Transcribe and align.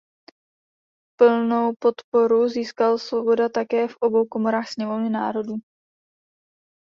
Plnou 1.19 1.73
podporu 1.79 2.47
získal 2.47 2.97
Svoboda 2.97 3.49
také 3.49 3.87
v 3.87 3.95
obou 4.01 4.25
komorách 4.27 4.67
Sněmovny 4.69 5.09
národů. 5.09 5.53